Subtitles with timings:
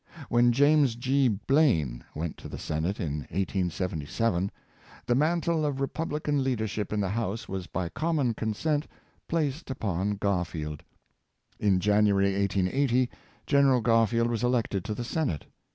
[0.29, 1.27] When James G.
[1.27, 4.49] Blaine went to the Senate, in 1877,
[5.05, 8.87] the mantle of Republican leadership in the House was by common consent
[9.27, 10.81] placed upon Garfield.
[11.59, 13.11] In Janu ary, 1880,
[13.45, 13.81] Gen.
[13.83, 15.45] Garfield was elected to the Senate.